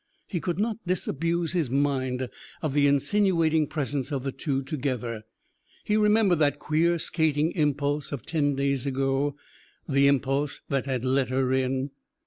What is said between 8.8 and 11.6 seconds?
ago, the impulse that had let her